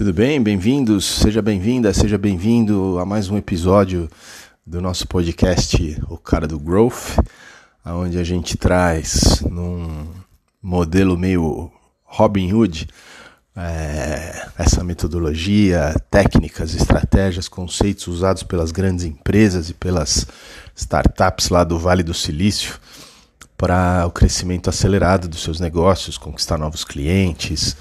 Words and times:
Tudo 0.00 0.14
bem? 0.14 0.42
Bem-vindos, 0.42 1.04
seja 1.04 1.42
bem-vinda, 1.42 1.92
seja 1.92 2.16
bem-vindo 2.16 2.98
a 2.98 3.04
mais 3.04 3.28
um 3.28 3.36
episódio 3.36 4.08
do 4.66 4.80
nosso 4.80 5.06
podcast 5.06 5.76
O 6.08 6.16
Cara 6.16 6.48
do 6.48 6.58
Growth, 6.58 7.18
onde 7.84 8.18
a 8.18 8.24
gente 8.24 8.56
traz 8.56 9.42
num 9.42 10.06
modelo 10.62 11.18
meio 11.18 11.70
Robin 12.02 12.50
Hood 12.50 12.88
é, 13.54 14.48
essa 14.58 14.82
metodologia, 14.82 15.94
técnicas, 16.10 16.74
estratégias, 16.74 17.46
conceitos 17.46 18.06
usados 18.06 18.42
pelas 18.42 18.72
grandes 18.72 19.04
empresas 19.04 19.68
e 19.68 19.74
pelas 19.74 20.26
startups 20.74 21.50
lá 21.50 21.62
do 21.62 21.78
Vale 21.78 22.02
do 22.02 22.14
Silício 22.14 22.80
para 23.54 24.06
o 24.06 24.10
crescimento 24.10 24.70
acelerado 24.70 25.28
dos 25.28 25.42
seus 25.42 25.60
negócios, 25.60 26.16
conquistar 26.16 26.56
novos 26.56 26.84
clientes, 26.84 27.76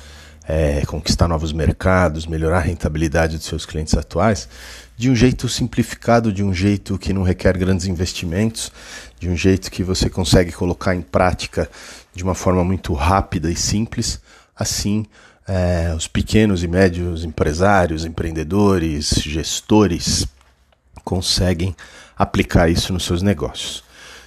é, 0.50 0.84
conquistar 0.88 1.28
novos 1.28 1.54
mercados, 1.54 2.26
melhorar 2.26 2.58
a 2.58 2.62
rentabilidade 2.62 3.38
dos 3.38 3.46
seus 3.46 3.68
clientes 3.68 3.94
atuais, 3.94 4.50
de 4.98 5.08
um 5.08 5.16
jeito 5.16 5.48
simplificado, 5.48 6.34
de 6.34 6.44
um 6.44 6.52
jeito 6.52 6.98
que 6.98 7.14
não 7.14 7.22
requer 7.22 7.56
grandes 7.56 7.86
investimentos, 7.86 8.72
de 9.20 9.30
um 9.30 9.38
jeito 9.38 9.70
que 9.70 9.84
você 9.84 10.10
consegue 10.10 10.52
colocar 10.52 10.96
em 10.96 11.04
prática 11.04 11.70
de 12.16 12.24
uma 12.24 12.34
forma 12.34 12.64
muito 12.64 12.94
rápida 12.94 13.52
e 13.52 13.56
simples. 13.56 14.20
Assim, 14.56 15.06
é, 15.48 15.94
os 15.96 16.08
pequenos 16.08 16.64
e 16.64 16.68
médios 16.68 17.24
empresários, 17.24 18.04
empreendedores, 18.04 19.10
gestores 19.22 20.26
conseguem 21.04 21.76
aplicar 22.18 22.70
isso 22.70 22.92
nos 22.92 23.06
seus 23.06 23.22
negócios. 23.22 23.84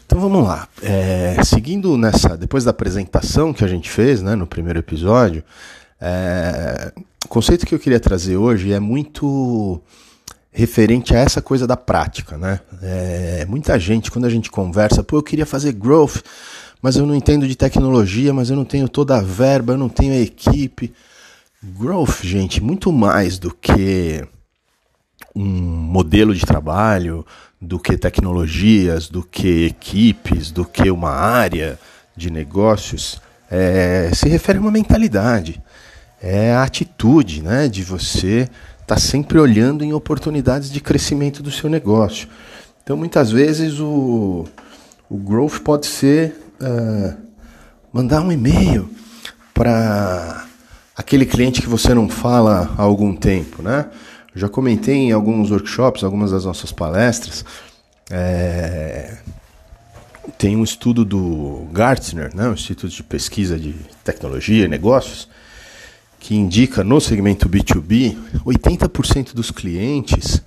Então 0.07 0.21
vamos 0.21 0.47
lá. 0.47 0.69
É, 0.83 1.43
seguindo 1.45 1.97
nessa, 1.97 2.37
depois 2.37 2.63
da 2.63 2.71
apresentação 2.71 3.53
que 3.53 3.65
a 3.65 3.69
gente 3.69 3.91
fez 3.91 4.23
né, 4.23 4.37
no 4.37 4.47
primeiro 4.47 4.79
episódio, 4.79 5.43
é, 6.05 6.93
o 7.25 7.29
conceito 7.29 7.65
que 7.65 7.73
eu 7.73 7.79
queria 7.79 8.01
trazer 8.01 8.37
hoje 8.37 8.73
é 8.73 8.81
muito 8.81 9.81
referente 10.51 11.15
a 11.15 11.21
essa 11.21 11.41
coisa 11.41 11.65
da 11.65 11.77
prática, 11.77 12.37
né? 12.37 12.59
É, 12.83 13.47
muita 13.49 13.79
gente, 13.79 14.11
quando 14.11 14.25
a 14.25 14.29
gente 14.29 14.51
conversa, 14.51 15.05
pô, 15.05 15.19
eu 15.19 15.23
queria 15.23 15.47
fazer 15.47 15.73
growth, 15.73 16.17
mas 16.83 16.97
eu 16.97 17.07
não 17.07 17.15
entendo 17.15 17.47
de 17.47 17.55
tecnologia, 17.55 18.35
mas 18.35 18.51
eu 18.51 18.57
não 18.57 18.65
tenho 18.65 18.89
toda 18.89 19.17
a 19.17 19.23
verba, 19.23 19.75
eu 19.75 19.79
não 19.79 19.89
tenho 19.89 20.13
a 20.13 20.19
equipe. 20.19 20.93
Growth, 21.63 22.23
gente, 22.25 22.61
muito 22.61 22.91
mais 22.91 23.39
do 23.39 23.55
que 23.55 24.27
um 25.37 25.45
modelo 25.45 26.35
de 26.35 26.45
trabalho, 26.45 27.25
do 27.61 27.79
que 27.79 27.97
tecnologias, 27.97 29.09
do 29.09 29.23
que 29.23 29.67
equipes, 29.67 30.51
do 30.51 30.65
que 30.65 30.91
uma 30.91 31.13
área 31.13 31.79
de 32.17 32.29
negócios, 32.29 33.23
é, 33.49 34.11
se 34.13 34.29
refere 34.29 34.59
a 34.59 34.61
uma 34.61 34.73
mentalidade 34.73 35.63
é 36.23 36.53
a 36.53 36.63
atitude 36.63 37.43
né, 37.43 37.69
de 37.69 37.83
você 37.83 38.49
estar 38.81 38.95
tá 38.95 38.97
sempre 38.97 39.39
olhando 39.39 39.83
em 39.83 39.93
oportunidades 39.93 40.71
de 40.71 40.81
crescimento 40.81 41.43
do 41.43 41.51
seu 41.51 41.69
negócio. 41.69 42.29
Então, 42.83 42.97
muitas 42.97 43.31
vezes, 43.31 43.81
o, 43.81 44.45
o 45.11 45.17
growth 45.17 45.61
pode 45.61 45.87
ser 45.87 46.37
uh, 46.61 47.17
mandar 47.93 48.23
um 48.23 48.31
e-mail 48.31 48.89
para 49.53 50.47
aquele 50.97 51.27
cliente 51.27 51.61
que 51.61 51.69
você 51.69 51.93
não 51.93 52.09
fala 52.09 52.73
há 52.77 52.83
algum 52.83 53.15
tempo. 53.15 53.63
Né? 53.63 53.87
Eu 54.35 54.41
já 54.41 54.49
comentei 54.49 54.97
em 54.97 55.13
alguns 55.13 55.51
workshops, 55.51 56.05
algumas 56.05 56.31
das 56.31 56.45
nossas 56.45 56.73
palestras. 56.73 57.45
É, 58.11 59.19
tem 60.39 60.57
um 60.57 60.63
estudo 60.63 61.05
do 61.05 61.67
Gartner, 61.73 62.35
né, 62.35 62.49
Instituto 62.51 62.93
de 62.93 63.03
Pesquisa 63.03 63.59
de 63.59 63.75
Tecnologia 64.05 64.65
e 64.65 64.69
Negócios, 64.69 65.29
que 66.23 66.37
indica 66.37 66.85
no 66.85 67.01
segmento 67.01 67.49
B2B, 67.49 68.17
80% 68.47 69.35
dos 69.35 69.51
clientes 69.51 70.41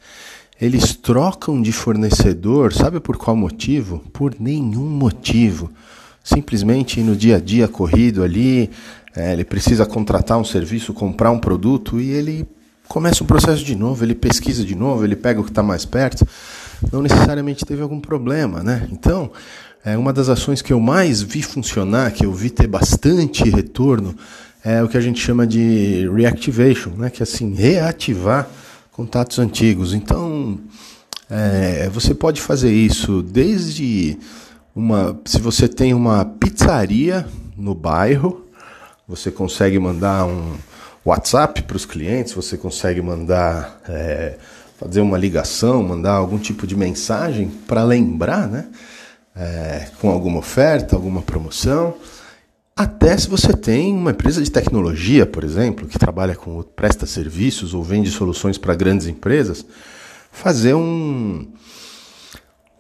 eles 0.60 0.96
trocam 0.96 1.62
de 1.62 1.74
fornecedor, 1.74 2.72
sabe 2.72 3.02
por 3.02 3.18
qual 3.18 3.36
motivo? 3.36 4.00
Por 4.14 4.36
nenhum 4.40 4.88
motivo. 4.90 5.70
Simplesmente 6.24 7.02
no 7.02 7.14
dia 7.14 7.36
a 7.36 7.40
dia 7.42 7.68
corrido 7.68 8.24
ali, 8.24 8.72
é, 9.14 9.34
ele 9.34 9.44
precisa 9.44 9.86
contratar 9.86 10.38
um 10.38 10.46
serviço, 10.46 10.94
comprar 10.94 11.30
um 11.32 11.40
produto 11.40 12.00
e 12.00 12.10
ele 12.10 12.48
começa 12.88 13.22
um 13.22 13.28
processo 13.28 13.66
de 13.66 13.76
novo, 13.76 14.02
ele 14.06 14.16
pesquisa 14.16 14.64
de 14.64 14.76
novo, 14.76 15.04
ele 15.04 15.18
pega 15.18 15.42
o 15.42 15.44
que 15.44 15.52
está 15.52 15.62
mais 15.62 15.84
perto. 15.84 16.26
Não 16.90 17.02
necessariamente 17.02 17.66
teve 17.66 17.82
algum 17.82 18.00
problema, 18.00 18.64
né? 18.64 18.88
Então, 18.94 19.30
é 19.84 19.98
uma 19.98 20.14
das 20.14 20.30
ações 20.30 20.62
que 20.62 20.72
eu 20.72 20.80
mais 20.80 21.22
vi 21.22 21.42
funcionar, 21.42 22.14
que 22.14 22.26
eu 22.26 22.32
vi 22.32 22.50
ter 22.50 22.66
bastante 22.66 23.50
retorno, 23.50 24.16
é 24.66 24.82
o 24.82 24.90
que 24.90 24.98
a 24.98 25.02
gente 25.02 25.22
chama 25.22 25.46
de 25.46 26.10
reactivation, 26.10 26.90
né? 26.98 27.12
que 27.12 27.22
é 27.22 27.24
assim, 27.24 27.54
reativar 27.54 28.50
contatos 28.92 29.38
antigos. 29.38 29.94
Então, 29.94 30.60
é, 31.30 31.88
você 31.90 32.16
pode 32.16 32.42
fazer 32.42 32.74
isso 32.74 33.22
desde 33.22 34.18
uma. 34.76 35.18
Se 35.24 35.40
você 35.40 35.68
tem 35.68 35.94
uma 35.94 36.26
pizzaria 36.26 37.28
no 37.56 37.76
bairro, 37.76 38.44
você 39.08 39.30
consegue 39.30 39.78
mandar 39.78 40.26
um 40.26 40.56
WhatsApp 41.06 41.62
para 41.62 41.78
os 41.78 41.86
clientes, 41.86 42.34
você 42.34 42.58
consegue 42.58 43.02
mandar. 43.02 43.80
É, 43.88 44.38
fazer 44.78 45.00
uma 45.00 45.18
ligação, 45.18 45.82
mandar 45.82 46.12
algum 46.12 46.38
tipo 46.38 46.68
de 46.68 46.76
mensagem 46.76 47.48
para 47.66 47.82
lembrar, 47.82 48.46
né? 48.46 48.66
É, 49.34 49.88
com 50.02 50.10
alguma 50.10 50.40
oferta, 50.40 50.98
alguma 50.98 51.22
promoção. 51.22 51.96
Até 52.78 53.18
se 53.18 53.30
você 53.30 53.54
tem 53.54 53.94
uma 53.94 54.12
empresa 54.12 54.44
de 54.44 54.52
tecnologia, 54.52 55.26
por 55.26 55.46
exemplo, 55.46 55.88
que 55.88 55.98
trabalha 55.98 56.36
com 56.36 56.62
presta 56.62 57.06
serviços 57.06 57.74
ou 57.74 57.82
vende 57.82 58.12
soluções 58.12 58.58
para 58.58 58.76
grandes 58.76 59.08
empresas, 59.08 59.66
fazer 60.30 60.74
um 60.74 61.48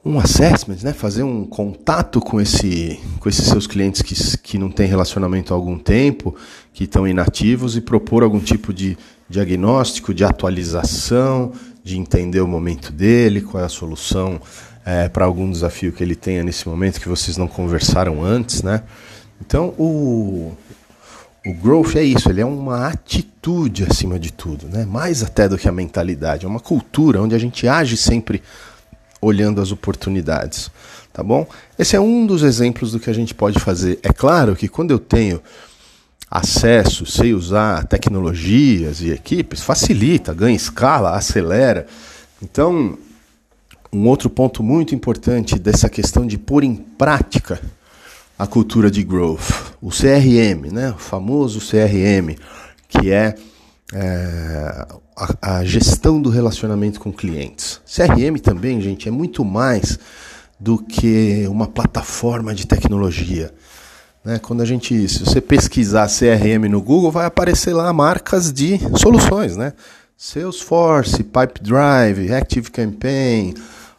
um 0.03 0.19
assessment, 0.19 0.83
né? 0.83 0.93
fazer 0.93 1.23
um 1.23 1.45
contato 1.45 2.19
com, 2.19 2.39
esse, 2.39 2.99
com 3.19 3.27
esses 3.29 3.45
seus 3.45 3.65
clientes 3.65 4.01
que, 4.03 4.37
que 4.37 4.57
não 4.57 4.69
têm 4.69 4.85
relacionamento 4.85 5.53
há 5.53 5.57
algum 5.57 5.79
tempo, 5.79 6.35
que 6.73 6.83
estão 6.83 7.07
inativos, 7.07 7.75
e 7.75 7.81
propor 7.81 8.21
algum 8.21 8.39
tipo 8.39 8.71
de 8.71 8.97
diagnóstico, 9.27 10.13
de 10.13 10.23
atualização, 10.23 11.53
de 11.83 11.97
entender 11.97 12.41
o 12.41 12.47
momento 12.47 12.91
dele, 12.91 13.41
qual 13.41 13.63
é 13.63 13.65
a 13.65 13.69
solução 13.69 14.39
é, 14.85 15.09
para 15.09 15.25
algum 15.25 15.49
desafio 15.49 15.91
que 15.91 16.03
ele 16.03 16.15
tenha 16.15 16.43
nesse 16.43 16.67
momento 16.67 17.01
que 17.01 17.09
vocês 17.09 17.37
não 17.37 17.47
conversaram 17.47 18.23
antes, 18.23 18.61
né? 18.61 18.83
Então, 19.41 19.73
o, 19.77 20.55
o 21.45 21.53
growth 21.53 21.95
é 21.95 22.03
isso, 22.03 22.29
ele 22.29 22.41
é 22.41 22.45
uma 22.45 22.87
atitude 22.87 23.85
acima 23.89 24.17
de 24.17 24.31
tudo, 24.31 24.67
né? 24.67 24.85
mais 24.85 25.23
até 25.23 25.47
do 25.47 25.57
que 25.57 25.67
a 25.67 25.71
mentalidade. 25.71 26.45
É 26.45 26.49
uma 26.49 26.59
cultura 26.59 27.21
onde 27.21 27.35
a 27.35 27.39
gente 27.39 27.67
age 27.67 27.97
sempre 27.97 28.41
olhando 29.21 29.61
as 29.61 29.71
oportunidades. 29.71 30.71
Tá 31.11 31.23
bom? 31.23 31.47
Esse 31.79 31.95
é 31.95 31.99
um 31.99 32.25
dos 32.25 32.43
exemplos 32.43 32.91
do 32.91 32.99
que 32.99 33.09
a 33.09 33.13
gente 33.13 33.33
pode 33.33 33.59
fazer. 33.59 33.99
É 34.03 34.11
claro 34.11 34.55
que 34.55 34.67
quando 34.67 34.91
eu 34.91 34.99
tenho 34.99 35.41
acesso, 36.29 37.05
sei 37.05 37.33
usar 37.33 37.85
tecnologias 37.85 38.99
e 38.99 39.11
equipes, 39.11 39.61
facilita, 39.61 40.33
ganha 40.33 40.55
escala, 40.55 41.15
acelera. 41.15 41.87
Então, 42.41 42.97
um 43.93 44.07
outro 44.07 44.29
ponto 44.29 44.61
muito 44.61 44.93
importante 44.93 45.57
dessa 45.57 45.89
questão 45.89 46.27
de 46.27 46.37
pôr 46.37 46.63
em 46.63 46.75
prática 46.75 47.61
a 48.37 48.45
cultura 48.45 48.91
de 48.91 49.03
growth, 49.03 49.73
o 49.81 49.89
CRM, 49.89 50.71
né? 50.71 50.91
o 50.91 50.97
famoso 50.97 51.59
CRM, 51.59 52.35
que 52.87 53.11
é, 53.11 53.35
é 53.93 54.87
a, 55.15 55.57
a, 55.57 55.65
gestão 55.65 56.21
do 56.21 56.29
relacionamento 56.29 56.99
com 56.99 57.11
clientes. 57.11 57.79
CRM 57.85 58.37
também, 58.41 58.81
gente, 58.81 59.07
é 59.07 59.11
muito 59.11 59.45
mais 59.45 59.97
do 60.59 60.77
que 60.77 61.45
uma 61.47 61.67
plataforma 61.67 62.53
de 62.53 62.67
tecnologia. 62.67 63.53
Né? 64.23 64.39
Quando 64.39 64.61
a 64.61 64.65
gente, 64.65 65.07
se 65.07 65.23
você 65.23 65.39
pesquisar 65.39 66.07
CRM 66.07 66.67
no 66.69 66.81
Google, 66.81 67.11
vai 67.11 67.25
aparecer 67.25 67.73
lá 67.73 67.91
marcas 67.93 68.51
de 68.51 68.79
soluções, 68.97 69.55
né? 69.55 69.73
Salesforce, 70.17 71.23
Pipedrive, 71.23 72.33
ActiveCampaign, 72.33 73.53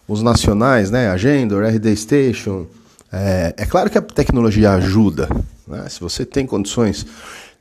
os 0.09 0.23
nacionais, 0.23 0.91
né? 0.91 1.11
Agenda, 1.11 1.57
RD 1.69 1.95
Station, 1.95 2.67
é, 3.13 3.55
é 3.57 3.67
claro 3.67 3.91
que 3.91 3.99
a 3.99 4.03
tecnologia 4.03 4.73
ajuda. 4.73 5.29
Né? 5.67 5.89
Se 5.89 6.01
você 6.01 6.25
tem 6.25 6.47
condições 6.47 7.07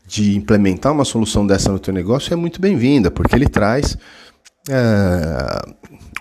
de 0.08 0.36
implementar 0.36 0.92
uma 0.92 1.06
solução 1.06 1.46
dessa 1.46 1.72
no 1.72 1.80
teu 1.80 1.94
negócio, 1.94 2.34
é 2.34 2.36
muito 2.36 2.62
bem-vinda, 2.62 3.10
porque 3.10 3.36
ele 3.36 3.48
traz 3.48 3.98
é, 4.70 5.74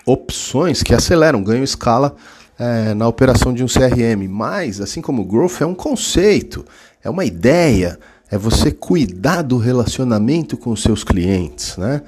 opções 0.05 0.81
que 0.81 0.93
aceleram, 0.93 1.43
ganham 1.43 1.63
escala 1.63 2.15
é, 2.57 2.93
na 2.93 3.07
operação 3.07 3.53
de 3.53 3.63
um 3.63 3.67
CRM. 3.67 4.27
Mas, 4.29 4.81
assim 4.81 5.01
como 5.01 5.21
o 5.21 5.25
Growth, 5.25 5.61
é 5.61 5.65
um 5.65 5.75
conceito, 5.75 6.65
é 7.03 7.09
uma 7.09 7.25
ideia, 7.25 7.99
é 8.29 8.37
você 8.37 8.71
cuidar 8.71 9.41
do 9.41 9.57
relacionamento 9.57 10.57
com 10.57 10.71
os 10.71 10.81
seus 10.81 11.03
clientes, 11.03 11.77
né? 11.77 12.01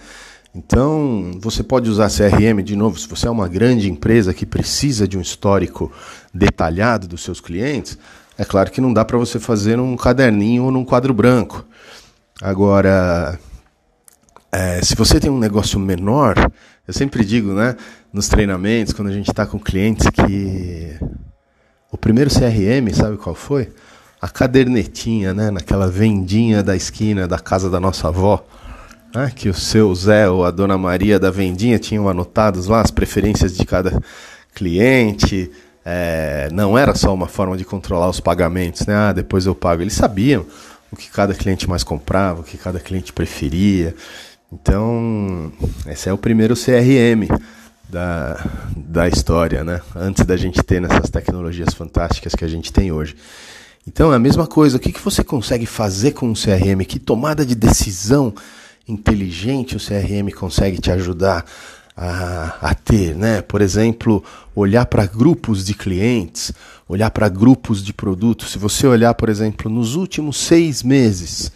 Então, 0.56 1.34
você 1.40 1.62
pode 1.62 1.88
usar 1.88 2.10
CRM 2.10 2.64
de 2.64 2.76
novo, 2.76 2.98
se 2.98 3.08
você 3.08 3.28
é 3.28 3.30
uma 3.30 3.48
grande 3.48 3.92
empresa 3.92 4.34
que 4.34 4.44
precisa 4.44 5.08
de 5.08 5.16
um 5.16 5.22
histórico 5.22 5.92
detalhado 6.38 7.08
dos 7.08 7.24
seus 7.24 7.42
clientes, 7.42 7.98
é 8.38 8.46
claro 8.46 8.72
que 8.72 8.80
não 8.80 8.94
dá 8.94 9.04
para 9.04 9.18
você 9.18 9.40
fazer 9.40 9.78
num 9.78 9.98
caderninho 9.98 10.66
ou 10.66 10.72
num 10.72 10.86
quadro 10.86 11.14
branco. 11.14 11.66
Agora, 12.42 13.40
é, 14.52 14.80
se 14.84 14.96
você 14.96 15.20
tem 15.20 15.32
um 15.32 15.40
negócio 15.40 15.80
menor, 15.80 16.36
eu 16.88 16.94
sempre 16.94 17.26
digo, 17.26 17.52
né, 17.52 17.76
nos 18.14 18.28
treinamentos, 18.28 18.94
quando 18.94 19.10
a 19.10 19.14
gente 19.14 19.30
está 19.30 19.46
com 19.46 19.60
clientes, 19.60 20.08
que 20.10 20.98
o 21.92 21.98
primeiro 21.98 22.30
CRM, 22.30 22.94
sabe 22.94 23.18
qual 23.18 23.36
foi? 23.36 23.70
A 24.22 24.30
cadernetinha, 24.30 25.34
né, 25.34 25.50
naquela 25.50 25.90
vendinha 25.90 26.62
da 26.62 26.76
esquina 26.76 27.28
da 27.28 27.40
casa 27.40 27.70
da 27.70 27.80
nossa 27.80 28.08
avó, 28.08 28.46
né, 29.14 29.32
que 29.36 29.50
o 29.50 29.54
seu 29.54 29.94
Zé 29.96 30.30
ou 30.30 30.46
a 30.46 30.52
dona 30.52 30.78
Maria 30.78 31.20
da 31.20 31.32
vendinha 31.32 31.80
tinham 31.80 32.08
anotados 32.08 32.68
lá 32.68 32.82
as 32.82 32.92
preferências 32.92 33.58
de 33.58 33.66
cada 33.66 34.00
cliente. 34.54 35.52
É, 35.90 36.50
não 36.52 36.78
era 36.78 36.94
só 36.94 37.14
uma 37.14 37.30
forma 37.30 37.56
de 37.56 37.64
controlar 37.64 38.10
os 38.10 38.20
pagamentos, 38.20 38.86
né? 38.86 38.94
Ah, 38.94 39.14
depois 39.14 39.46
eu 39.46 39.56
pago. 39.56 39.82
Eles 39.82 39.94
sabiam 39.94 40.46
o 40.92 40.98
que 40.98 41.10
cada 41.10 41.34
cliente 41.34 41.70
mais 41.70 41.82
comprava, 41.82 42.42
o 42.42 42.44
que 42.44 42.58
cada 42.58 42.78
cliente 42.78 43.14
preferia. 43.14 43.96
Então, 44.52 45.50
esse 45.86 46.10
é 46.10 46.12
o 46.12 46.18
primeiro 46.18 46.56
CRM 46.56 47.30
da, 47.88 48.46
da 48.76 49.08
história, 49.08 49.64
né? 49.64 49.80
Antes 49.96 50.26
da 50.26 50.36
gente 50.36 50.62
ter 50.62 50.82
nessas 50.82 51.10
tecnologias 51.10 51.74
fantásticas 51.74 52.36
que 52.36 52.44
a 52.44 52.50
gente 52.50 52.74
tem 52.74 52.92
hoje. 52.92 53.16
Então, 53.88 54.12
é 54.12 54.18
a 54.18 54.20
mesma 54.20 54.46
coisa. 54.46 54.76
O 54.76 54.82
que, 54.82 54.92
que 54.92 55.00
você 55.00 55.24
consegue 55.24 55.66
fazer 55.66 56.12
com 56.12 56.28
um 56.28 56.34
CRM? 56.34 56.84
Que 56.86 57.00
tomada 57.00 57.46
de 57.46 57.56
decisão 57.56 58.34
inteligente 58.86 59.78
o 59.78 59.80
CRM 59.80 60.34
consegue 60.38 60.82
te 60.82 60.92
ajudar 60.92 61.46
a, 61.98 62.58
a 62.62 62.76
ter, 62.76 63.16
né? 63.16 63.42
Por 63.42 63.60
exemplo, 63.60 64.24
olhar 64.56 64.86
para 64.86 65.06
grupos 65.08 65.66
de 65.66 65.74
clientes, 65.74 66.54
olhar 66.88 67.10
para 67.10 67.28
grupos 67.28 67.84
de 67.84 67.92
produtos. 67.92 68.52
Se 68.52 68.60
você 68.60 68.86
olhar, 68.86 69.16
por 69.16 69.28
exemplo, 69.28 69.72
nos 69.72 69.96
últimos 69.96 70.38
seis 70.38 70.84
meses, 70.84 71.52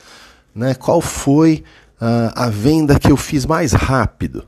né? 0.55 0.73
Qual 0.73 0.99
foi 0.99 1.63
uh, 2.01 2.33
a 2.35 2.49
venda 2.49 2.99
que 2.99 3.11
eu 3.11 3.17
fiz 3.17 3.45
mais 3.45 3.71
rápido. 3.73 4.43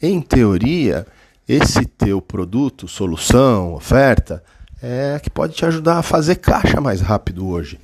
Em 0.00 0.20
teoria, 0.20 1.06
esse 1.48 1.86
teu 1.86 2.20
produto, 2.20 2.86
solução, 2.86 3.74
oferta, 3.74 4.42
é 4.82 5.18
que 5.22 5.30
pode 5.30 5.54
te 5.54 5.64
ajudar 5.64 5.98
a 5.98 6.02
fazer 6.02 6.36
caixa 6.36 6.80
mais 6.80 7.00
rápido 7.00 7.48
hoje. 7.48 7.80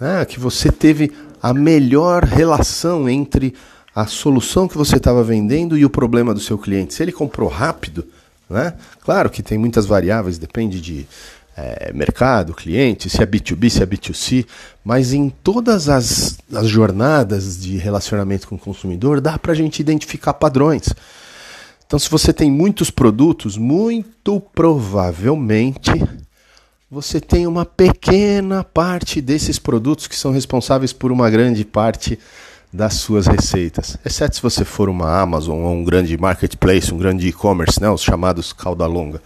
Né? 0.00 0.24
Que 0.24 0.40
você 0.40 0.72
teve 0.72 1.12
a 1.40 1.54
melhor 1.54 2.24
relação 2.24 3.08
entre 3.08 3.54
a 3.94 4.06
solução 4.06 4.66
que 4.66 4.76
você 4.76 4.96
estava 4.96 5.22
vendendo 5.22 5.76
e 5.76 5.84
o 5.84 5.90
problema 5.90 6.32
do 6.32 6.40
seu 6.40 6.56
cliente. 6.56 6.94
Se 6.94 7.02
ele 7.02 7.12
comprou 7.12 7.48
rápido, 7.48 8.06
né? 8.48 8.74
claro 9.00 9.28
que 9.30 9.42
tem 9.42 9.58
muitas 9.58 9.86
variáveis, 9.86 10.38
depende 10.38 10.80
de 10.80 11.06
é, 11.56 11.92
mercado, 11.92 12.54
cliente, 12.54 13.10
se 13.10 13.22
é 13.22 13.26
B2B, 13.26 13.68
se 13.68 13.82
é 13.82 13.86
B2C, 13.86 14.46
mas 14.82 15.12
em 15.12 15.28
todas 15.28 15.88
as, 15.88 16.38
as 16.54 16.66
jornadas 16.66 17.60
de 17.60 17.76
relacionamento 17.76 18.48
com 18.48 18.54
o 18.54 18.58
consumidor 18.58 19.20
dá 19.20 19.38
para 19.38 19.52
a 19.52 19.54
gente 19.54 19.80
identificar 19.80 20.34
padrões. 20.34 20.88
Então, 21.86 21.98
se 21.98 22.08
você 22.08 22.32
tem 22.32 22.50
muitos 22.50 22.90
produtos, 22.90 23.58
muito 23.58 24.40
provavelmente 24.54 25.90
você 26.90 27.20
tem 27.20 27.46
uma 27.46 27.64
pequena 27.64 28.62
parte 28.62 29.20
desses 29.20 29.58
produtos 29.58 30.06
que 30.06 30.16
são 30.16 30.30
responsáveis 30.30 30.92
por 30.92 31.10
uma 31.10 31.30
grande 31.30 31.64
parte 31.64 32.18
das 32.72 32.94
suas 32.94 33.26
receitas. 33.26 33.98
Exceto 34.04 34.36
se 34.36 34.42
você 34.42 34.64
for 34.64 34.88
uma 34.88 35.20
Amazon 35.20 35.58
ou 35.58 35.72
um 35.72 35.84
grande 35.84 36.16
marketplace, 36.16 36.92
um 36.92 36.98
grande 36.98 37.28
e-commerce, 37.28 37.80
né, 37.80 37.90
os 37.90 38.02
chamados 38.02 38.52
cauda 38.52 38.86
longa. 38.86 39.20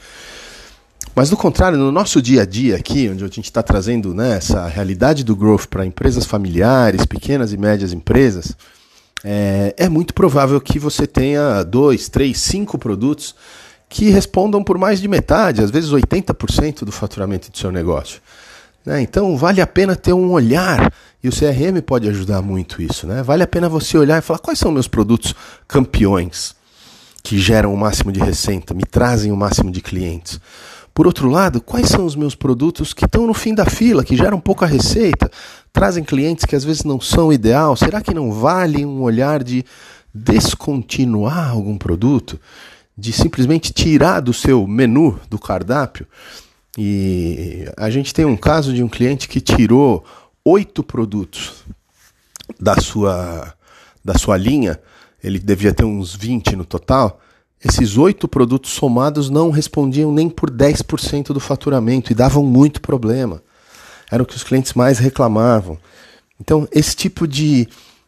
Mas 1.15 1.31
do 1.31 1.37
contrário, 1.37 1.79
no 1.79 1.93
nosso 1.93 2.21
dia 2.21 2.43
a 2.43 2.45
dia 2.45 2.77
aqui, 2.77 3.09
onde 3.09 3.25
a 3.25 3.29
gente 3.29 3.45
está 3.45 3.63
trazendo 3.63 4.13
né, 4.13 4.37
essa 4.37 4.67
realidade 4.67 5.25
do 5.25 5.37
growth 5.37 5.67
para 5.67 5.87
empresas 5.87 6.27
familiares, 6.27 7.07
pequenas 7.07 7.53
e 7.53 7.57
médias 7.57 7.93
empresas, 7.93 8.55
é, 9.25 9.75
é, 9.79 9.89
muito 9.89 10.13
provável 10.13 10.61
que 10.61 10.79
você 10.79 11.07
tenha 11.07 11.63
dois, 11.63 12.09
três, 12.09 12.39
cinco 12.39 12.77
produtos 12.77 13.35
que 13.89 14.11
respondam 14.11 14.63
por 14.63 14.77
mais 14.77 15.01
de 15.01 15.09
metade, 15.09 15.63
às 15.63 15.71
vezes 15.71 15.91
80% 15.91 16.85
do 16.85 16.93
faturamento 16.93 17.51
do 17.51 17.57
seu 17.57 17.71
negócio. 17.71 18.21
Né? 18.87 19.03
Então 19.03 19.37
vale 19.37 19.61
a 19.61 19.67
pena 19.67 19.97
ter 19.97 20.13
um 20.13 20.31
olhar, 20.31 20.93
e 21.23 21.29
o 21.29 21.33
CRM 21.33 21.83
pode 21.85 22.09
ajudar 22.09 22.41
muito 22.41 22.81
isso. 22.81 23.07
Né? 23.07 23.23
Vale 23.23 23.43
a 23.43 23.47
pena 23.47 23.69
você 23.69 23.99
olhar 23.99 24.19
e 24.19 24.23
falar 24.23 24.39
quais 24.39 24.61
são 24.61 24.71
meus 24.71 24.87
produtos 24.87 25.35
campeões 25.67 26.55
que 27.25 27.37
geram 27.37 27.75
o 27.75 27.77
máximo 27.77 28.13
de 28.13 28.21
receita, 28.21 28.73
me 28.73 28.85
trazem 28.85 29.33
o 29.33 29.37
máximo 29.37 29.73
de 29.73 29.81
clientes. 29.81 30.41
Por 30.95 31.09
outro 31.09 31.29
lado, 31.29 31.61
quais 31.61 31.89
são 31.89 32.07
os 32.07 32.15
meus 32.15 32.37
produtos 32.37 32.95
que 32.95 33.05
estão 33.05 33.27
no 33.27 33.35
fim 33.35 33.53
da 33.53 33.67
fila, 33.67 34.05
que 34.05 34.17
geram 34.17 34.39
pouca 34.41 34.65
receita, 34.65 35.29
trazem 35.73 36.05
clientes 36.05 36.45
que 36.45 36.55
às 36.55 36.65
vezes 36.65 36.85
não 36.85 37.01
são 37.01 37.33
ideal? 37.33 37.77
Será 37.77 38.01
que 38.01 38.15
não 38.15 38.33
vale 38.33 38.87
um 38.87 39.03
olhar 39.03 39.43
de 39.43 39.65
descontinuar 40.15 41.51
algum 41.51 41.77
produto? 41.77 42.41
De 42.97 43.13
simplesmente 43.13 43.73
tirar 43.73 44.21
do 44.21 44.33
seu 44.33 44.67
menu, 44.67 45.21
do 45.29 45.39
cardápio? 45.39 46.07
E 46.77 47.65
a 47.77 47.89
gente 47.89 48.13
tem 48.13 48.25
um 48.25 48.37
caso 48.37 48.73
de 48.73 48.83
um 48.83 48.89
cliente 48.89 49.29
que 49.29 49.41
tirou 49.41 50.05
oito 50.45 50.83
produtos 50.83 51.65
da 52.61 52.77
sua, 52.77 53.55
da 54.05 54.19
sua 54.19 54.37
linha, 54.37 54.79
ele 55.23 55.39
devia 55.39 55.73
ter 55.73 55.85
uns 55.85 56.15
20 56.15 56.57
no 56.57 56.65
total 56.65 57.21
esses 57.65 57.97
oito 57.97 58.29
produtos 58.29 58.71
somados 58.73 59.31
não 59.31 59.51
respondiam 59.51 60.13
nem 60.13 60.29
por 60.29 60.51
10% 60.51 61.33
do 61.33 61.41
faturamento 61.41 62.13
e 62.13 62.15
davam 62.15 62.45
muito 62.45 62.81
problema. 62.81 63.43
Era 64.11 64.23
o 64.23 64.27
que 64.27 64.37
os 64.37 64.45
clientes 64.45 64.75
mais 64.75 64.99
reclamavam. 64.99 65.79
Então, 66.41 66.69
esse 66.71 66.95
tipo 66.95 67.27
de 67.27 67.67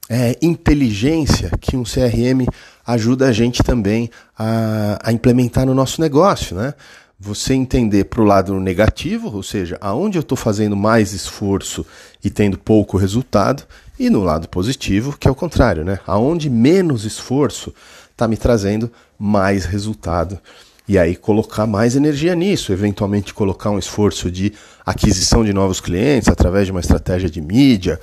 é, 0.08 0.36
inteligência 0.40 1.50
que 1.60 1.76
um 1.76 1.82
CRM 1.82 2.46
ajuda 2.86 3.26
a 3.26 3.32
gente 3.32 3.62
também 3.62 4.10
a, 4.38 4.98
a 5.02 5.12
implementar 5.12 5.66
no 5.66 5.74
nosso 5.74 6.00
negócio, 6.00 6.54
né? 6.54 6.74
Você 7.20 7.52
entender 7.52 8.04
para 8.04 8.22
o 8.22 8.24
lado 8.24 8.60
negativo, 8.60 9.34
ou 9.34 9.42
seja, 9.42 9.76
aonde 9.80 10.16
eu 10.16 10.20
estou 10.20 10.38
fazendo 10.38 10.76
mais 10.76 11.12
esforço 11.12 11.84
e 12.22 12.30
tendo 12.30 12.56
pouco 12.56 12.96
resultado, 12.96 13.64
e 13.98 14.08
no 14.08 14.22
lado 14.22 14.48
positivo, 14.48 15.16
que 15.18 15.26
é 15.26 15.30
o 15.30 15.34
contrário, 15.34 15.84
né? 15.84 15.98
Aonde 16.06 16.48
menos 16.48 17.04
esforço 17.04 17.74
está 18.12 18.28
me 18.28 18.36
trazendo 18.36 18.88
mais 19.18 19.64
resultado. 19.64 20.38
E 20.86 20.96
aí 20.96 21.16
colocar 21.16 21.66
mais 21.66 21.96
energia 21.96 22.36
nisso, 22.36 22.72
eventualmente 22.72 23.34
colocar 23.34 23.70
um 23.70 23.80
esforço 23.80 24.30
de 24.30 24.52
aquisição 24.86 25.44
de 25.44 25.52
novos 25.52 25.80
clientes 25.80 26.28
através 26.28 26.66
de 26.66 26.70
uma 26.70 26.80
estratégia 26.80 27.28
de 27.28 27.40
mídia 27.40 28.00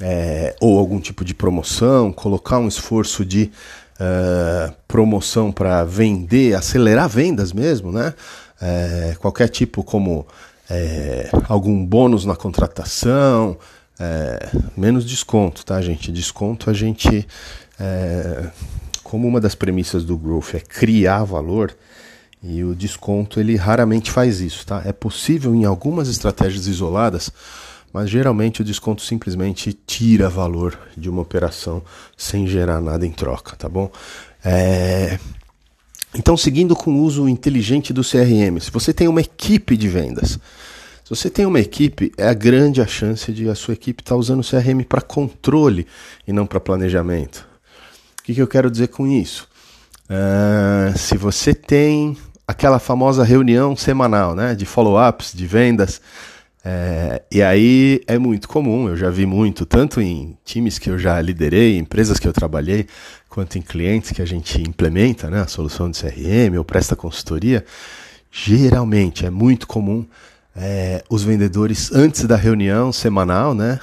é, 0.00 0.54
ou 0.60 0.78
algum 0.78 1.00
tipo 1.00 1.24
de 1.24 1.34
promoção, 1.34 2.12
colocar 2.12 2.58
um 2.58 2.68
esforço 2.68 3.24
de 3.24 3.50
uh, 4.00 4.74
promoção 4.88 5.52
para 5.52 5.84
vender, 5.84 6.54
acelerar 6.54 7.08
vendas 7.08 7.52
mesmo, 7.52 7.92
né? 7.92 8.14
É, 8.60 9.16
qualquer 9.18 9.48
tipo 9.48 9.82
como 9.82 10.26
é, 10.70 11.28
algum 11.48 11.84
bônus 11.84 12.24
na 12.24 12.36
contratação, 12.36 13.58
é, 13.98 14.48
menos 14.76 15.04
desconto, 15.04 15.64
tá, 15.64 15.80
gente? 15.80 16.12
Desconto 16.12 16.70
a 16.70 16.72
gente 16.72 17.26
é, 17.78 18.50
como 19.02 19.26
uma 19.26 19.40
das 19.40 19.54
premissas 19.54 20.04
do 20.04 20.16
growth 20.16 20.54
é 20.54 20.60
criar 20.60 21.24
valor, 21.24 21.76
e 22.42 22.64
o 22.64 22.74
desconto 22.74 23.38
ele 23.38 23.54
raramente 23.56 24.10
faz 24.10 24.40
isso, 24.40 24.66
tá? 24.66 24.82
É 24.84 24.92
possível 24.92 25.54
em 25.54 25.64
algumas 25.64 26.08
estratégias 26.08 26.66
isoladas, 26.66 27.30
mas 27.92 28.08
geralmente 28.08 28.62
o 28.62 28.64
desconto 28.64 29.02
simplesmente 29.02 29.72
tira 29.72 30.28
valor 30.28 30.78
de 30.96 31.10
uma 31.10 31.22
operação 31.22 31.82
sem 32.16 32.46
gerar 32.46 32.80
nada 32.80 33.06
em 33.06 33.10
troca, 33.10 33.54
tá 33.56 33.68
bom? 33.68 33.90
É... 34.44 35.18
Então, 36.14 36.36
seguindo 36.36 36.76
com 36.76 36.92
o 36.92 37.02
uso 37.02 37.28
inteligente 37.28 37.92
do 37.92 38.02
CRM, 38.02 38.60
se 38.60 38.70
você 38.70 38.92
tem 38.92 39.08
uma 39.08 39.20
equipe 39.20 39.76
de 39.76 39.88
vendas, 39.88 40.38
se 41.04 41.10
você 41.10 41.30
tem 41.30 41.46
uma 41.46 41.60
equipe, 41.60 42.12
é 42.16 42.28
a 42.28 42.34
grande 42.34 42.80
a 42.80 42.86
chance 42.86 43.32
de 43.32 43.48
a 43.48 43.54
sua 43.54 43.74
equipe 43.74 44.02
estar 44.02 44.14
tá 44.14 44.18
usando 44.18 44.40
o 44.40 44.48
CRM 44.48 44.84
para 44.86 45.00
controle 45.00 45.86
e 46.26 46.32
não 46.32 46.46
para 46.46 46.60
planejamento. 46.60 47.46
O 48.18 48.22
que, 48.22 48.34
que 48.34 48.42
eu 48.42 48.46
quero 48.46 48.70
dizer 48.70 48.88
com 48.88 49.06
isso? 49.06 49.48
Uh, 50.04 50.96
se 50.96 51.16
você 51.16 51.54
tem 51.54 52.16
aquela 52.46 52.78
famosa 52.78 53.24
reunião 53.24 53.74
semanal, 53.74 54.34
né, 54.34 54.54
de 54.54 54.66
follow-ups, 54.66 55.32
de 55.34 55.46
vendas, 55.46 56.00
é, 56.64 57.22
e 57.30 57.42
aí 57.42 58.00
é 58.06 58.18
muito 58.18 58.48
comum, 58.48 58.88
eu 58.88 58.96
já 58.96 59.10
vi 59.10 59.26
muito, 59.26 59.66
tanto 59.66 60.00
em 60.00 60.36
times 60.44 60.78
que 60.78 60.88
eu 60.88 60.98
já 60.98 61.20
liderei, 61.20 61.76
empresas 61.76 62.18
que 62.18 62.28
eu 62.28 62.32
trabalhei, 62.32 62.86
quanto 63.28 63.58
em 63.58 63.62
clientes 63.62 64.12
que 64.12 64.22
a 64.22 64.26
gente 64.26 64.60
implementa, 64.62 65.28
né, 65.28 65.40
a 65.40 65.46
solução 65.46 65.90
de 65.90 66.00
CRM 66.00 66.56
ou 66.56 66.64
presta 66.64 66.94
consultoria, 66.94 67.64
geralmente 68.30 69.26
é 69.26 69.30
muito 69.30 69.66
comum 69.66 70.06
é, 70.54 71.02
os 71.08 71.24
vendedores, 71.24 71.90
antes 71.92 72.24
da 72.26 72.36
reunião 72.36 72.92
semanal, 72.92 73.54
né, 73.54 73.80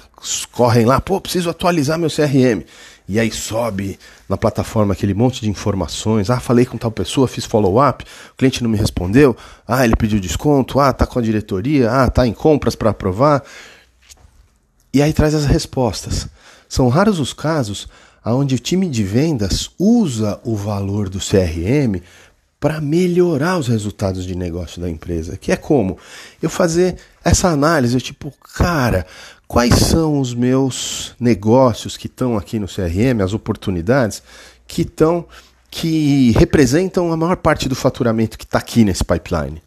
correm 0.52 0.86
lá, 0.86 1.02
pô, 1.02 1.20
preciso 1.20 1.50
atualizar 1.50 1.98
meu 1.98 2.10
CRM. 2.10 2.64
E 3.10 3.20
aí 3.20 3.32
sobe 3.32 3.98
na 4.30 4.38
plataforma 4.38 4.94
aquele 4.94 5.16
monte 5.16 5.42
de 5.42 5.50
informações. 5.50 6.30
Ah, 6.30 6.40
falei 6.40 6.64
com 6.64 6.78
tal 6.78 6.92
pessoa, 6.92 7.28
fiz 7.28 7.44
follow-up, 7.44 8.06
o 8.32 8.36
cliente 8.38 8.62
não 8.62 8.70
me 8.70 8.78
respondeu. 8.78 9.36
Ah, 9.68 9.84
ele 9.84 9.96
pediu 9.96 10.20
desconto. 10.20 10.80
Ah, 10.80 10.94
tá 10.94 11.08
com 11.08 11.18
a 11.18 11.22
diretoria. 11.22 11.90
Ah, 11.90 12.08
tá 12.08 12.28
em 12.28 12.34
compras 12.34 12.76
para 12.76 12.92
aprovar. 12.92 13.44
E 14.94 15.02
aí 15.02 15.12
traz 15.12 15.34
as 15.34 15.46
respostas. 15.46 16.28
São 16.68 16.88
raros 16.88 17.20
os 17.20 17.34
casos 17.34 17.88
onde 18.24 18.54
o 18.54 18.60
time 18.60 18.88
de 18.88 19.04
vendas 19.04 19.72
usa 19.80 20.40
o 20.44 20.56
valor 20.56 21.10
do 21.10 21.18
CRM 21.18 22.04
para 22.60 22.80
melhorar 22.80 23.58
os 23.58 23.68
resultados 23.68 24.24
de 24.24 24.36
negócio 24.36 24.80
da 24.80 24.88
empresa. 24.88 25.36
Que 25.36 25.52
é 25.52 25.56
como 25.56 25.98
eu 26.40 26.50
fazer 26.50 26.98
essa 27.24 27.48
análise, 27.48 28.00
tipo, 28.00 28.32
cara, 28.56 29.08
quais 29.50 29.74
são 29.80 30.22
os 30.22 30.32
meus 30.36 31.16
negócios 31.20 31.98
que 31.98 32.06
estão 32.06 32.38
aqui 32.38 32.60
no 32.60 32.68
CRM, 32.68 33.20
as 33.24 33.34
oportunidades 33.34 34.22
que 34.68 34.84
estão 34.84 35.26
que 35.72 36.32
representam 36.38 37.12
a 37.12 37.18
maior 37.18 37.36
parte 37.36 37.68
do 37.68 37.76
faturamento 37.76 38.38
que 38.38 38.44
está 38.44 38.60
aqui 38.60 38.86
nesse 38.86 39.04
pipeline. 39.04 39.62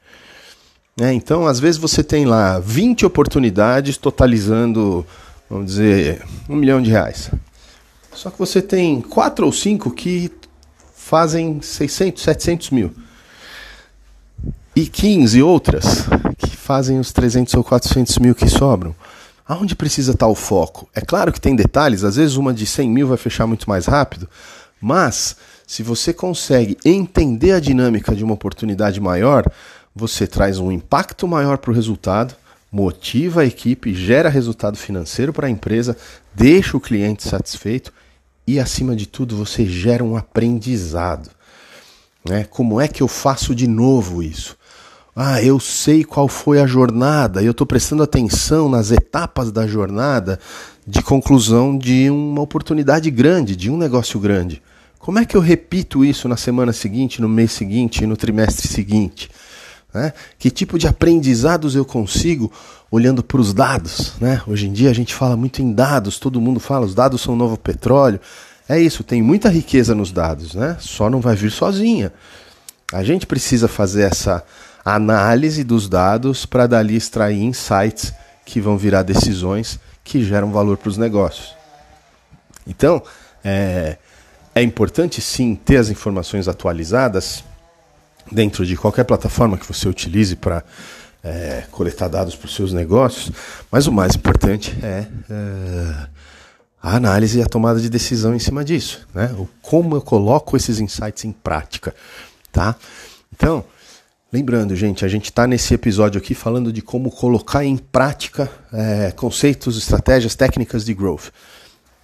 É, 1.01 1.13
então, 1.13 1.47
às 1.49 1.59
vezes 1.59 1.81
você 1.81 2.03
tem 2.03 2.25
lá 2.25 2.61
20 2.61 3.05
oportunidades 3.05 3.97
totalizando, 3.97 5.05
vamos 5.51 5.67
dizer, 5.67 6.25
um 6.49 6.55
milhão 6.55 6.81
de 6.81 6.91
reais. 6.91 7.31
Só 8.15 8.31
que 8.31 8.39
você 8.39 8.63
tem 8.63 9.01
quatro 9.01 9.47
ou 9.47 9.53
cinco 9.53 9.91
que 9.91 10.31
fazem 10.95 11.61
600, 11.61 12.23
700 12.23 12.71
mil. 12.71 12.95
E 14.77 14.87
15 14.87 15.43
outras 15.43 16.07
que 16.39 16.57
fazem 16.57 17.01
os 17.01 17.13
300 17.13 17.55
ou 17.55 17.65
400 17.65 18.19
mil 18.19 18.35
que 18.35 18.49
sobram. 18.49 18.95
Aonde 19.47 19.75
precisa 19.75 20.13
estar 20.13 20.29
o 20.29 20.35
foco? 20.35 20.89
É 20.95 21.01
claro 21.01 21.33
que 21.33 21.41
tem 21.41 21.57
detalhes, 21.57 22.05
às 22.05 22.17
vezes 22.17 22.37
uma 22.37 22.55
de 22.55 22.65
100 22.65 22.89
mil 22.89 23.09
vai 23.09 23.17
fechar 23.17 23.47
muito 23.47 23.69
mais 23.69 23.87
rápido, 23.87 24.29
mas 24.81 25.37
se 25.67 25.83
você 25.83 26.13
consegue 26.13 26.77
entender 26.85 27.53
a 27.53 27.61
dinâmica 27.61 28.15
de 28.15 28.23
uma 28.23 28.35
oportunidade 28.35 29.01
maior, 29.01 29.45
você 29.95 30.27
traz 30.27 30.59
um 30.59 30.71
impacto 30.71 31.27
maior 31.27 31.59
para 31.59 31.71
o 31.71 31.75
resultado, 31.75 32.35
motiva 32.71 33.43
a 33.43 33.45
equipe, 33.45 33.95
gera 33.95 34.29
resultado 34.29 34.79
financeiro 34.79 35.33
para 35.33 35.47
a 35.47 35.51
empresa, 35.51 35.97
deixa 36.35 36.77
o 36.77 36.81
cliente 36.81 37.29
satisfeito 37.29 37.93
e, 38.47 38.59
acima 38.59 38.97
de 38.97 39.07
tudo, 39.07 39.37
você 39.37 39.67
gera 39.67 40.03
um 40.03 40.17
aprendizado. 40.17 41.31
Né? 42.29 42.45
Como 42.45 42.81
é 42.81 42.89
que 42.89 43.03
eu 43.03 43.09
faço 43.09 43.55
de 43.55 43.67
novo 43.67 44.23
isso? 44.23 44.57
Ah, 45.15 45.43
eu 45.43 45.61
sei 45.61 46.05
qual 46.05 46.27
foi 46.27 46.59
a 46.59 46.67
jornada, 46.67 47.43
eu 47.43 47.51
estou 47.51 47.67
prestando 47.67 48.03
atenção 48.03 48.67
nas 48.67 48.91
etapas 48.91 49.53
da 49.53 49.67
jornada 49.67 50.41
de 50.87 51.03
conclusão 51.03 51.77
de 51.77 52.09
uma 52.09 52.41
oportunidade 52.41 53.11
grande, 53.11 53.55
de 53.55 53.71
um 53.71 53.77
negócio 53.77 54.19
grande. 54.19 54.63
Como 54.99 55.19
é 55.19 55.27
que 55.27 55.37
eu 55.37 55.41
repito 55.43 56.03
isso 56.03 56.29
na 56.29 56.37
semana 56.39 56.73
seguinte, 56.73 57.21
no 57.21 57.29
mês 57.29 57.53
seguinte, 57.53 58.07
no 58.07 58.17
trimestre 58.17 58.67
seguinte? 58.67 59.29
Né? 59.93 60.15
Que 60.39 60.51
tipo 60.51 60.79
de 60.79 60.87
aprendizados 60.87 61.75
eu 61.75 61.85
consigo 61.85 62.51
olhando 62.91 63.23
para 63.23 63.41
os 63.41 63.53
dados? 63.53 64.15
Né? 64.19 64.41
Hoje 64.47 64.67
em 64.67 64.73
dia 64.73 64.89
a 64.89 64.95
gente 64.95 65.15
fala 65.15 65.37
muito 65.37 65.61
em 65.61 65.75
dados, 65.75 66.19
todo 66.19 66.41
mundo 66.41 66.59
fala, 66.59 66.87
os 66.87 66.95
dados 66.95 67.21
são 67.21 67.35
o 67.35 67.37
novo 67.37 67.59
petróleo. 67.59 68.19
É 68.67 68.81
isso, 68.81 69.05
tem 69.05 69.21
muita 69.21 69.51
riqueza 69.51 69.95
nos 69.95 70.11
dados, 70.11 70.55
né? 70.55 70.79
só 70.81 71.11
não 71.11 71.21
vai 71.21 71.37
vir 71.37 71.51
sozinha. 71.51 72.11
A 72.91 73.05
gente 73.05 73.27
precisa 73.27 73.69
fazer 73.69 74.03
essa 74.03 74.43
análise 74.85 75.63
dos 75.65 75.89
dados 75.89 76.45
para 76.45 76.67
dali 76.67 76.97
extrair 76.97 77.43
insights 77.43 78.13
que 78.45 78.61
vão 78.61 78.77
virar 78.77 79.03
decisões 79.03 79.79
que 80.03 80.25
geram 80.25 80.53
valor 80.53 80.77
para 80.77 80.89
os 80.89 80.99
negócios. 80.99 81.55
Então, 82.67 83.03
é, 83.45 83.97
é 84.55 84.63
importante 84.63 85.21
sim 85.21 85.55
ter 85.55 85.77
as 85.77 85.89
informações 85.89 86.49
atualizadas 86.49 87.45
dentro 88.31 88.65
de 88.67 88.77
qualquer 88.77 89.05
plataforma 89.05 89.57
que 89.57 89.67
você 89.67 89.89
utilize 89.89 90.37
para 90.37 90.65
é, 91.23 91.65
coletar 91.71 92.09
dados 92.09 92.35
para 92.35 92.47
os 92.47 92.55
seus 92.55 92.73
negócios, 92.73 93.31
mas 93.71 93.87
o 93.87 93.93
mais 93.93 94.15
importante 94.15 94.77
é, 94.83 95.07
é, 95.31 96.07
a 96.83 96.97
análise 96.97 97.39
e 97.39 97.43
a 97.43 97.47
tomada 97.47 97.81
de 97.81 97.89
decisão 97.89 98.35
em 98.35 98.39
cima 98.41 98.65
disso, 98.65 99.07
né? 99.15 99.33
O 99.39 99.49
como 99.61 99.97
eu 99.97 100.03
coloco 100.03 100.57
esses 100.57 100.81
insights 100.81 101.25
em 101.25 101.31
prática, 101.31 101.95
tá? 102.51 102.75
Então, 103.33 103.65
lembrando, 104.33 104.75
gente, 104.75 105.05
a 105.05 105.09
gente 105.09 105.27
está 105.27 105.47
nesse 105.47 105.75
episódio 105.75 106.19
aqui 106.19 106.35
falando 106.35 106.73
de 106.73 106.81
como 106.81 107.11
colocar 107.11 107.65
em 107.65 107.77
prática 107.77 108.51
é, 108.73 109.13
conceitos, 109.13 109.77
estratégias, 109.77 110.35
técnicas 110.35 110.85
de 110.85 110.95
growth. 110.95 111.31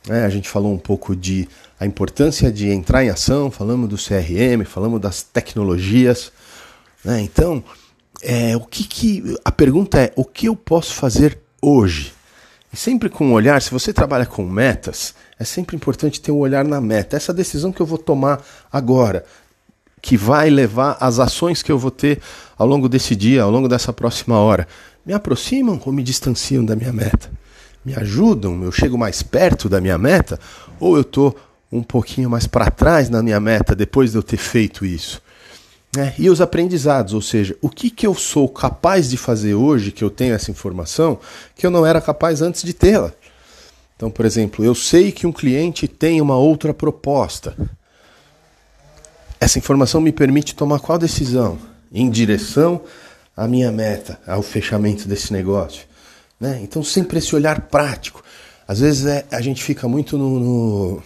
É, 0.08 0.24
a 0.24 0.28
gente 0.28 0.48
falou 0.48 0.72
um 0.72 0.78
pouco 0.78 1.16
de 1.16 1.48
a 1.80 1.86
importância 1.86 2.52
de 2.52 2.68
entrar 2.68 3.04
em 3.04 3.08
ação, 3.08 3.50
falamos 3.50 3.88
do 3.88 3.96
CRM, 3.96 4.64
falamos 4.64 5.00
das 5.00 5.22
tecnologias. 5.22 6.30
Né? 7.04 7.20
Então, 7.22 7.64
é, 8.22 8.56
o 8.56 8.60
que, 8.60 8.84
que 8.84 9.36
a 9.44 9.50
pergunta 9.50 9.98
é: 9.98 10.12
o 10.16 10.24
que 10.24 10.46
eu 10.46 10.56
posso 10.56 10.94
fazer 10.94 11.38
hoje? 11.60 12.12
E 12.72 12.76
sempre 12.76 13.08
com 13.08 13.28
um 13.28 13.32
olhar, 13.32 13.60
se 13.62 13.70
você 13.70 13.92
trabalha 13.92 14.26
com 14.26 14.44
metas, 14.44 15.14
é 15.38 15.44
sempre 15.44 15.74
importante 15.74 16.20
ter 16.20 16.30
um 16.30 16.38
olhar 16.38 16.64
na 16.64 16.80
meta. 16.80 17.16
Essa 17.16 17.32
decisão 17.32 17.72
que 17.72 17.80
eu 17.80 17.86
vou 17.86 17.96
tomar 17.96 18.44
agora, 18.70 19.24
que 20.00 20.16
vai 20.16 20.50
levar 20.50 20.96
as 21.00 21.18
ações 21.18 21.62
que 21.62 21.72
eu 21.72 21.78
vou 21.78 21.90
ter 21.90 22.20
ao 22.56 22.66
longo 22.66 22.88
desse 22.88 23.14
dia, 23.14 23.42
ao 23.42 23.50
longo 23.50 23.68
dessa 23.68 23.92
próxima 23.92 24.38
hora, 24.38 24.66
me 25.04 25.12
aproximam 25.12 25.80
ou 25.84 25.92
me 25.92 26.02
distanciam 26.02 26.64
da 26.64 26.76
minha 26.76 26.92
meta? 26.92 27.30
Me 27.84 27.94
ajudam? 27.94 28.62
Eu 28.62 28.72
chego 28.72 28.98
mais 28.98 29.22
perto 29.22 29.68
da 29.68 29.80
minha 29.80 29.96
meta? 29.96 30.38
Ou 30.78 30.96
eu 30.96 31.02
estou 31.02 31.36
um 31.70 31.82
pouquinho 31.82 32.28
mais 32.28 32.46
para 32.46 32.70
trás 32.70 33.08
na 33.08 33.22
minha 33.22 33.40
meta 33.40 33.74
depois 33.74 34.12
de 34.12 34.18
eu 34.18 34.22
ter 34.22 34.36
feito 34.36 34.84
isso. 34.84 35.22
É, 35.96 36.12
e 36.18 36.28
os 36.28 36.40
aprendizados, 36.40 37.14
ou 37.14 37.22
seja, 37.22 37.56
o 37.62 37.70
que, 37.70 37.90
que 37.90 38.06
eu 38.06 38.14
sou 38.14 38.48
capaz 38.48 39.08
de 39.08 39.16
fazer 39.16 39.54
hoje 39.54 39.90
que 39.90 40.04
eu 40.04 40.10
tenho 40.10 40.34
essa 40.34 40.50
informação 40.50 41.18
que 41.54 41.66
eu 41.66 41.70
não 41.70 41.86
era 41.86 42.00
capaz 42.00 42.42
antes 42.42 42.62
de 42.62 42.74
tê-la. 42.74 43.12
Então, 43.96 44.10
por 44.10 44.24
exemplo, 44.24 44.64
eu 44.64 44.74
sei 44.74 45.10
que 45.10 45.26
um 45.26 45.32
cliente 45.32 45.88
tem 45.88 46.20
uma 46.20 46.36
outra 46.36 46.74
proposta. 46.74 47.56
Essa 49.40 49.58
informação 49.58 50.00
me 50.00 50.12
permite 50.12 50.54
tomar 50.54 50.80
qual 50.80 50.98
decisão? 50.98 51.58
Em 51.92 52.10
direção 52.10 52.82
à 53.36 53.46
minha 53.46 53.70
meta, 53.70 54.20
ao 54.26 54.42
fechamento 54.42 55.06
desse 55.06 55.32
negócio. 55.32 55.86
Né? 56.40 56.60
Então, 56.62 56.82
sempre 56.82 57.18
esse 57.18 57.34
olhar 57.34 57.62
prático. 57.62 58.22
Às 58.66 58.80
vezes 58.80 59.06
é, 59.06 59.24
a 59.30 59.40
gente 59.40 59.62
fica 59.62 59.88
muito 59.88 60.18
no, 60.18 60.40
no 60.40 61.02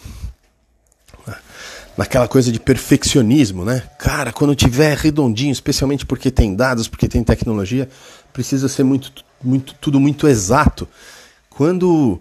naquela 1.96 2.26
coisa 2.26 2.50
de 2.50 2.58
perfeccionismo, 2.58 3.64
né? 3.64 3.82
Cara, 3.98 4.32
quando 4.32 4.54
tiver 4.54 4.96
redondinho, 4.96 5.52
especialmente 5.52 6.06
porque 6.06 6.30
tem 6.30 6.54
dados, 6.54 6.88
porque 6.88 7.06
tem 7.06 7.22
tecnologia, 7.22 7.88
precisa 8.32 8.68
ser 8.68 8.82
muito, 8.82 9.12
muito 9.42 9.74
tudo 9.74 10.00
muito 10.00 10.26
exato. 10.26 10.88
Quando 11.50 12.20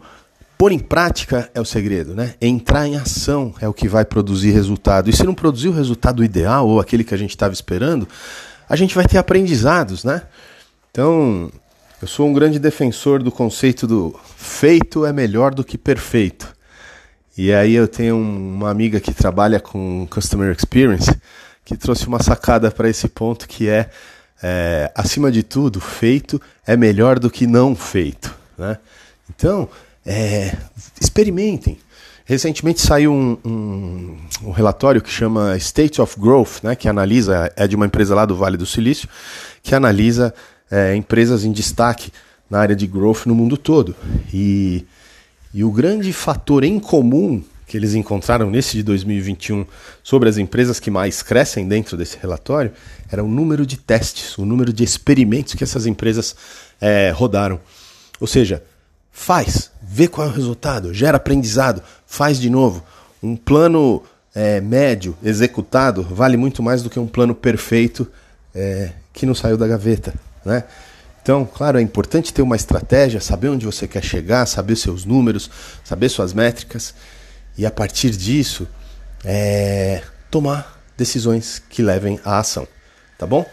pôr 0.62 0.72
em 0.72 0.78
prática 0.78 1.50
é 1.56 1.60
o 1.60 1.66
segredo, 1.66 2.14
né? 2.14 2.36
Entrar 2.40 2.86
em 2.86 2.96
ação 2.96 3.52
é 3.60 3.68
o 3.68 3.74
que 3.74 3.88
vai 3.88 4.06
produzir 4.06 4.52
resultado. 4.52 5.10
E 5.10 5.14
se 5.14 5.24
não 5.24 5.34
produzir 5.34 5.70
o 5.70 5.74
resultado 5.74 6.24
ideal 6.24 6.68
ou 6.68 6.80
aquele 6.80 7.04
que 7.04 7.16
a 7.16 7.18
gente 7.18 7.32
estava 7.32 7.52
esperando, 7.52 8.08
a 8.70 8.76
gente 8.76 8.94
vai 8.94 9.04
ter 9.08 9.18
aprendizados, 9.18 10.04
né? 10.04 10.22
Então, 10.92 11.52
eu 12.00 12.08
sou 12.08 12.28
um 12.28 12.34
grande 12.34 12.60
defensor 12.60 13.24
do 13.24 13.32
conceito 13.32 13.88
do 13.88 14.16
feito 14.38 15.04
é 15.04 15.12
melhor 15.12 15.52
do 15.52 15.64
que 15.64 15.80
perfeito. 15.80 16.56
E 17.36 17.52
aí 17.52 17.74
eu 17.74 17.88
tenho 17.88 18.16
uma 18.16 18.70
amiga 18.70 19.00
que 19.00 19.16
trabalha 19.16 19.60
com 19.60 20.06
Customer 20.12 20.56
Experience 20.56 21.12
que 21.66 21.76
trouxe 21.76 22.06
uma 22.06 22.22
sacada 22.22 22.70
para 22.70 22.88
esse 22.88 23.08
ponto 23.08 23.48
que 23.48 23.68
é, 23.68 23.90
é, 24.44 24.92
acima 24.94 25.32
de 25.32 25.42
tudo, 25.42 25.82
feito 25.82 26.40
é 26.68 26.78
melhor 26.78 27.18
do 27.18 27.32
que 27.32 27.48
não 27.48 27.76
feito. 27.76 28.32
Né? 28.56 28.78
Então, 29.28 29.68
é, 30.06 30.56
experimentem. 31.00 31.78
Recentemente 32.26 32.82
saiu 32.82 33.12
um, 33.12 33.38
um, 33.44 34.18
um, 34.44 34.52
relatório 34.52 35.02
que 35.02 35.10
chama 35.10 35.58
State 35.58 36.02
of 36.02 36.20
Growth, 36.20 36.64
né, 36.64 36.76
que 36.76 36.88
analisa, 36.88 37.52
é 37.56 37.68
de 37.68 37.76
uma 37.76 37.86
empresa 37.86 38.16
lá 38.16 38.26
do 38.26 38.36
Vale 38.36 38.58
do 38.58 38.66
Silício, 38.66 39.10
que 39.62 39.76
analisa 39.76 40.34
é, 40.70 40.96
empresas 40.96 41.44
em 41.44 41.52
destaque 41.52 42.12
na 42.50 42.60
área 42.60 42.76
de 42.76 42.88
growth 42.88 43.26
no 43.26 43.36
mundo 43.36 43.58
todo. 43.58 43.96
E 44.34 44.86
e 45.54 45.64
o 45.64 45.72
grande 45.72 46.14
fator 46.14 46.64
em 46.64 46.80
comum 46.80 47.44
que 47.68 47.76
eles 47.76 47.94
encontraram 47.94 48.50
nesse 48.50 48.78
de 48.78 48.84
2021 48.84 49.66
sobre 50.04 50.30
as 50.30 50.38
empresas 50.38 50.80
que 50.80 50.90
mais 50.90 51.22
crescem 51.22 51.68
dentro 51.68 51.98
desse 51.98 52.18
relatório 52.18 52.72
era 53.10 53.24
o 53.24 53.28
número 53.28 53.66
de 53.66 53.78
testes, 53.78 54.38
o 54.38 54.46
número 54.46 54.72
de 54.72 54.84
experimentos 54.84 55.54
que 55.54 55.64
essas 55.64 55.86
empresas 55.86 56.36
é, 56.80 57.12
rodaram. 57.12 57.60
Ou 58.20 58.28
seja, 58.28 58.64
faz, 59.12 59.72
vê 59.82 60.08
qual 60.08 60.28
é 60.28 60.30
o 60.30 60.34
resultado, 60.34 60.94
gera 60.94 61.18
aprendizado, 61.18 61.84
faz 62.06 62.40
de 62.40 62.50
novo. 62.50 62.84
Um 63.22 63.36
plano 63.36 64.04
é, 64.34 64.62
médio 64.62 65.16
executado 65.24 66.02
vale 66.04 66.38
muito 66.38 66.64
mais 66.64 66.82
do 66.82 66.90
que 66.90 67.00
um 67.00 67.08
plano 67.08 67.36
perfeito 67.36 68.08
é, 68.56 68.92
que 69.14 69.26
não 69.26 69.36
saiu 69.36 69.58
da 69.58 69.68
gaveta. 69.68 70.14
Né? 70.46 70.64
Então, 71.22 71.46
claro, 71.46 71.78
é 71.78 71.82
importante 71.82 72.34
ter 72.34 72.42
uma 72.42 72.56
estratégia, 72.56 73.22
saber 73.22 73.50
onde 73.50 73.66
você 73.66 73.88
quer 73.88 74.04
chegar, 74.04 74.46
saber 74.48 74.76
seus 74.76 75.06
números, 75.06 75.52
saber 75.84 76.10
suas 76.10 76.34
métricas 76.34 76.96
e 77.58 77.66
a 77.66 77.72
partir 77.72 78.12
disso 78.12 78.68
é, 79.24 80.02
tomar 80.32 80.82
decisões 80.98 81.62
que 81.70 81.82
levem 81.82 82.20
à 82.24 82.40
ação, 82.40 82.68
tá 83.18 83.28
bom? 83.28 83.46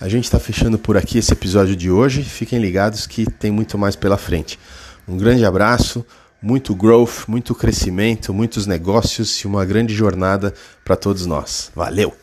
A 0.00 0.08
gente 0.08 0.24
está 0.24 0.40
fechando 0.40 0.78
por 0.78 0.96
aqui 0.96 1.18
esse 1.18 1.32
episódio 1.32 1.76
de 1.76 1.88
hoje. 1.88 2.24
Fiquem 2.24 2.58
ligados 2.58 3.06
que 3.06 3.24
tem 3.24 3.52
muito 3.52 3.78
mais 3.78 3.94
pela 3.94 4.18
frente. 4.18 4.58
Um 5.06 5.16
grande 5.16 5.44
abraço, 5.44 6.04
muito 6.40 6.74
growth, 6.74 7.28
muito 7.28 7.54
crescimento, 7.54 8.32
muitos 8.32 8.66
negócios 8.66 9.36
e 9.40 9.46
uma 9.46 9.64
grande 9.64 9.94
jornada 9.94 10.54
para 10.84 10.96
todos 10.96 11.26
nós. 11.26 11.70
Valeu! 11.74 12.21